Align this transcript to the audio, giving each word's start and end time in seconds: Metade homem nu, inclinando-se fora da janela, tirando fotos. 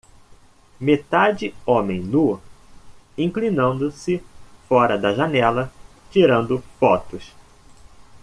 Metade 0.79 1.53
homem 1.63 2.01
nu, 2.01 2.41
inclinando-se 3.15 4.23
fora 4.67 4.97
da 4.97 5.13
janela, 5.13 5.71
tirando 6.11 6.63
fotos. 6.79 7.35